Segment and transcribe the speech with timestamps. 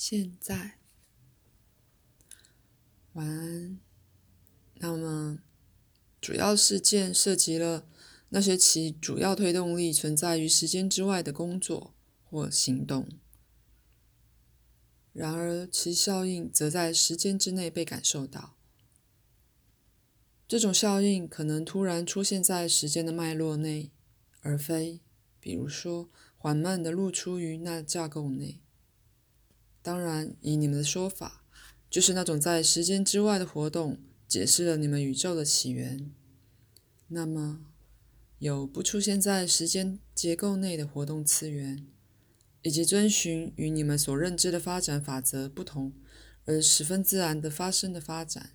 [0.00, 0.78] 现在，
[3.14, 3.80] 晚安。
[4.74, 5.40] 那么，
[6.20, 7.84] 主要事件涉及了
[8.28, 13.08] 那些其主要推动力存在于时间之外的工作或行动，
[15.12, 18.54] 然而其效应则在时间之内被感受到。
[20.46, 23.90] 这种效应可能突然出现在时间的脉络内，
[24.42, 25.00] 而非，
[25.40, 28.60] 比如说，缓慢地露出于那架构内。
[29.82, 31.44] 当然，以你们的说法，
[31.88, 36.12] 就是那种在时间之外的活动解释了你们宇宙的起源。
[37.08, 37.64] 那么，
[38.38, 41.86] 有不出现在时间结构内的活动次元，
[42.62, 45.94] 以及遵循与你们所认知的发展法则不同
[46.44, 48.50] 而十分自然的发生的发展，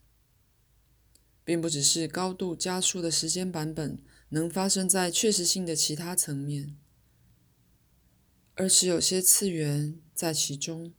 [1.43, 3.97] 并不只是高度加速的时间版本
[4.29, 6.77] 能发生在确实性的其他层面，
[8.53, 10.93] 而是有些次元在其中。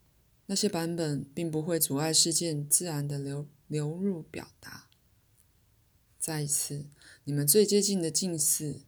[0.47, 4.89] 那些版本并不会阻碍事件自然的流流入表达。
[6.19, 6.87] 再一次，
[7.25, 8.83] 你们最接近的近似，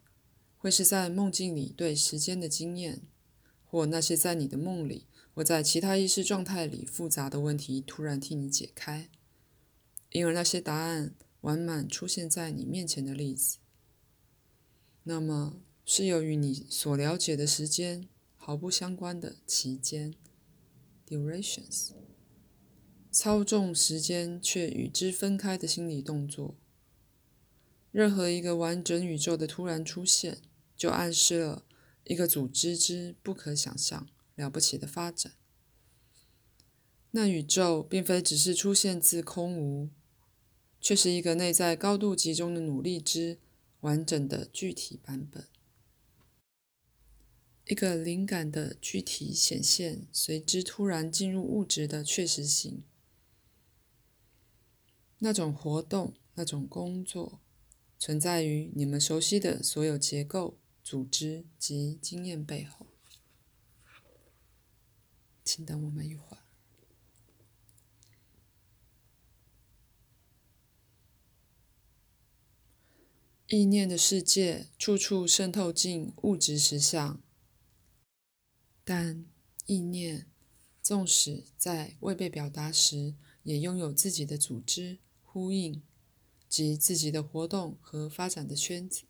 [0.57, 3.01] 会是在梦境里对时间的经验，
[3.65, 9.09] 或那些在你的梦里或在其他意识状态里复杂的问题突然替你解开，
[10.11, 13.57] 因而那些答案完满出现在你面前的例子。
[15.03, 20.13] 那么，是由于你所了解的时间毫不相关的期间。
[21.07, 21.91] Durations，
[23.09, 26.55] 操纵时间却与之分开的心理动作。
[27.93, 30.39] 任何一个完整宇宙的突然出现，
[30.75, 31.65] 就暗示了
[32.03, 35.31] 一个组织之不可想象、了不起的发展。
[37.11, 39.89] 那宇宙并非只是出现自空无，
[40.81, 43.39] 却是一个内在高度集中的努力之
[43.79, 45.45] 完整的具体版本。
[47.69, 52.83] 一个灵感的具体显现，随之突然进入物质的确实性。
[55.19, 57.41] 那种活动、那种工作，
[57.99, 62.87] 存在于你们熟悉的所有结构、组织及经验背后。
[65.43, 66.43] 请等我们一会儿。
[73.47, 77.21] 意念的世界，处处渗透进物质实相。
[78.89, 79.25] 但
[79.65, 80.27] 意念，
[80.81, 85.83] 纵使在未被表达时，也拥有自己的组织、呼应
[86.47, 89.03] 及自己的活动和发展的圈子。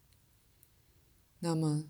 [1.41, 1.87] 那么，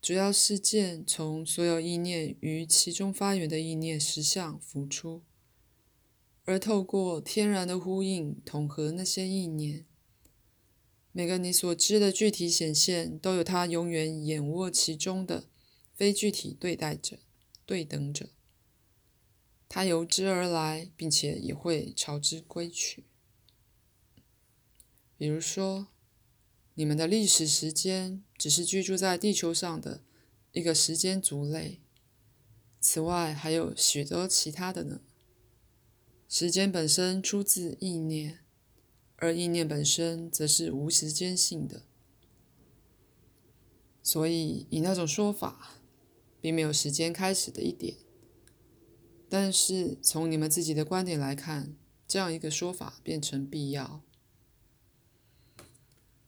[0.00, 5.22] 主要事件从所有意念与其中发源的意念实相浮出，
[6.44, 9.84] 而透过天然的呼应统合那些意念。
[11.10, 15.48] 每个你所知的具体显现，都有它永远眼握其中的。
[15.98, 17.18] 非具体对待者、
[17.66, 18.28] 对等者，
[19.68, 23.02] 它由之而来，并且也会朝之归去。
[25.16, 25.88] 比如说，
[26.74, 30.04] 你们的历史时间只是居住在地球上的
[30.52, 31.80] 一个时间族类，
[32.80, 35.00] 此外还有许多其他的呢。
[36.28, 38.44] 时间本身出自意念，
[39.16, 41.82] 而意念本身则是无时间性的，
[44.00, 45.77] 所以以那种说法。
[46.48, 47.98] 并没有时间开始的一点，
[49.28, 51.76] 但是从你们自己的观点来看，
[52.06, 54.02] 这样一个说法变成必要。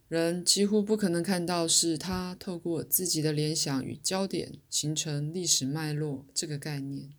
[0.09, 7.15] 人几乎不可能看到是他透过自己的联想与焦点形成历史脉络这个概念。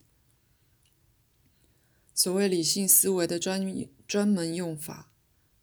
[2.14, 3.66] 所谓理性思维的专
[4.08, 5.12] 专门用法，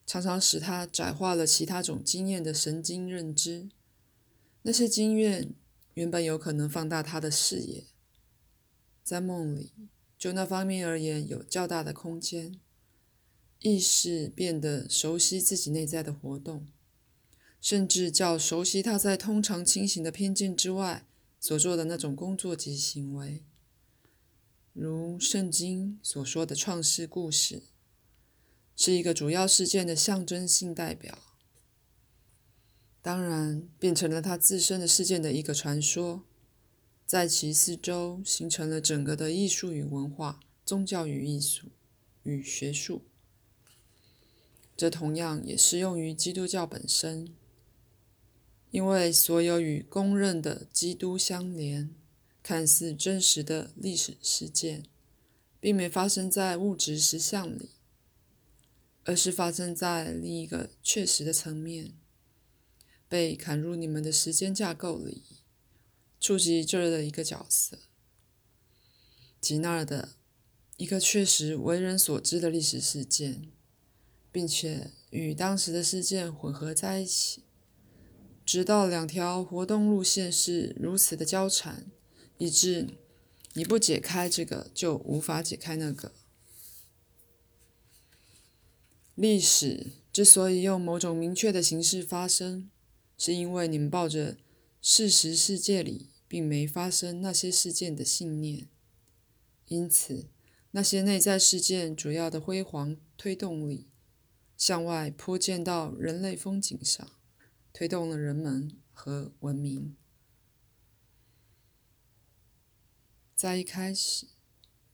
[0.04, 3.68] 常常使他窄化了其他种经验的神经认知，
[4.62, 5.54] 那些经验。
[5.98, 7.84] 原本有可能放大他的视野，
[9.02, 9.72] 在梦里，
[10.16, 12.60] 就那方面而言有较大的空间。
[13.58, 16.68] 意识变得熟悉自己内在的活动，
[17.60, 21.04] 甚至较熟悉他在通常清醒的偏见之外
[21.40, 23.42] 所做的那种工作及行为，
[24.72, 27.64] 如圣经所说的创世故事，
[28.76, 31.27] 是一个主要事件的象征性代表。
[33.08, 36.24] 当然，变成了他自身的事件的一个传说，
[37.06, 41.68] 在其四周形成了整个的艺术与文化、宗教与艺术
[42.24, 43.00] 与学术。
[44.76, 47.34] 这同样也适用于基督教本身，
[48.70, 51.88] 因为所有与公认的基督相连、
[52.42, 54.82] 看似真实的历史事件，
[55.58, 57.70] 并没发生在物质实相里，
[59.04, 61.94] 而是发生在另一个确实的层面。
[63.08, 65.22] 被砍入你们的时间架构里，
[66.20, 67.78] 触及这儿的一个角色，
[69.40, 70.10] 吉那儿的
[70.76, 73.50] 一个确实为人所知的历史事件，
[74.30, 77.44] 并且与当时的事件混合在一起，
[78.44, 81.86] 直到两条活动路线是如此的交缠，
[82.36, 82.88] 以致
[83.54, 86.12] 你不解开这个，就无法解开那个。
[89.14, 92.70] 历史之所以用某种明确的形式发生，
[93.18, 94.38] 是因为你们抱着
[94.80, 98.68] 事实世界里并没发生那些事件的信念，
[99.66, 100.30] 因此
[100.70, 103.88] 那些内在事件主要的辉煌推动力
[104.56, 107.10] 向外泼溅到人类风景上，
[107.72, 109.96] 推动了人们和文明。
[113.34, 114.26] 在一开始，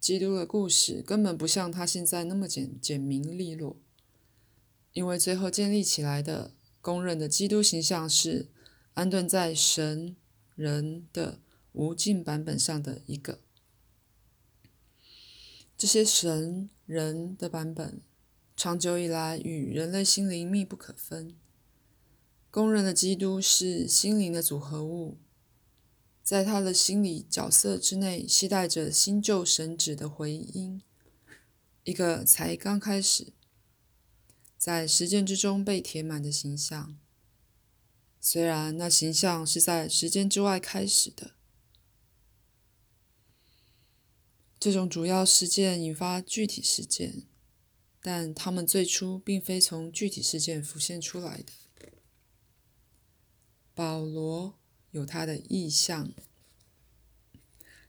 [0.00, 3.76] 基督的故事根本不像他现在那么简简明利落。
[4.92, 6.54] 因为最后建立起来的
[6.84, 8.50] 公认的基督形象是
[8.92, 10.14] 安顿在神
[10.54, 11.40] 人的
[11.72, 13.40] 无尽版本上的一个。
[15.78, 18.02] 这些神人的版本
[18.54, 21.34] 长久以来与人类心灵密不可分。
[22.50, 25.16] 公认的基督是心灵的组合物，
[26.22, 30.82] 在他的心理角色之内，期待着新旧神旨的回音，
[31.84, 33.32] 一个才刚开始。
[34.64, 36.98] 在实践之中被填满的形象，
[38.18, 41.32] 虽然那形象是在时间之外开始的，
[44.58, 47.24] 这种主要事件引发具体事件，
[48.00, 51.52] 但他们最初并非从具体事件浮现出来的。
[53.74, 54.58] 保罗
[54.92, 56.10] 有他的意象，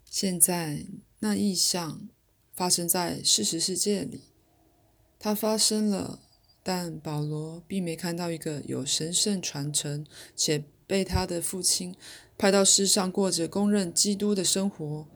[0.04, 0.88] 现在
[1.20, 2.10] 那意象
[2.54, 4.26] 发生在事实世界里，
[5.18, 6.24] 它发生了。
[6.68, 10.04] 但保罗并没看到一个有神圣传承
[10.36, 11.96] 且被他的父亲
[12.40, 15.08] 派到世上过着公认基督的生活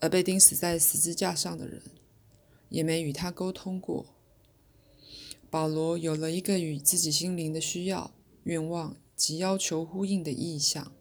[0.00, 1.80] 而被钉死在十字架上的人，
[2.68, 4.04] 也没与他沟通过。
[5.48, 8.12] 保罗有了一个与自己心灵的需要、
[8.42, 10.92] 愿望及要求呼应的意象，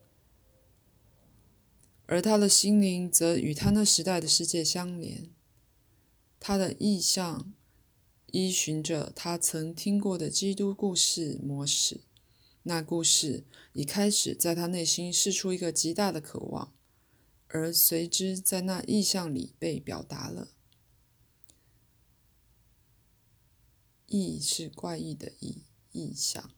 [2.06, 5.30] 而他的心灵则与他那时代的世界相连。
[6.39, 7.51] 他的意象。
[8.38, 12.01] 依循着他曾听过的基督故事模式，
[12.62, 13.44] 那故事
[13.74, 16.72] 已开始在他内心释出一个极大的渴望，
[17.48, 20.50] 而随之在那意象里被表达了。
[24.06, 26.51] 意是怪异的意，意象。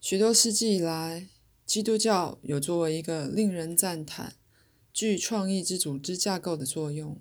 [0.00, 1.26] 许多世纪以来，
[1.66, 4.36] 基督教有作为一个令人赞叹、
[4.92, 7.20] 具创意之组织架构的作用。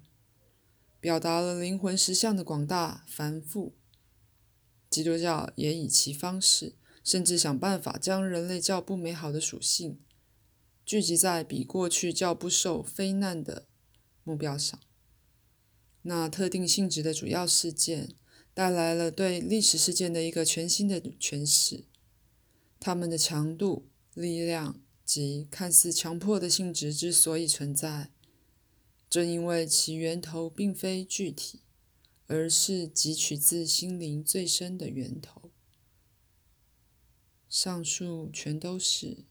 [1.05, 3.75] 表达了灵魂实相的广大繁复，
[4.89, 6.73] 基督教也以其方式，
[7.03, 9.99] 甚至想办法将人类较不美好的属性
[10.83, 13.67] 聚集在比过去较不受非难的
[14.23, 14.79] 目标上。
[16.01, 18.15] 那特定性质的主要事件
[18.55, 21.85] 带来了对历史事件的一个全新的诠释，
[22.79, 28.14] 它们的强度、力量及看似强迫的性质之所以存在。
[29.15, 31.61] 正因为其源头并非具体，
[32.27, 35.51] 而是汲取自心灵最深的源头。
[37.47, 39.23] 上述全都是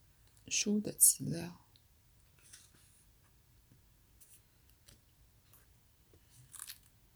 [0.49, 1.64] 书的资料。